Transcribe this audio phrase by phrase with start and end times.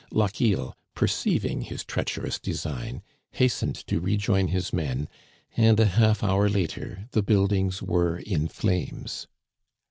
[0.11, 3.03] Lochiel, perceiving his treacherous design,
[3.33, 5.07] hastened to rejoin his men,
[5.55, 9.27] and a half hour later the buildings were in flames.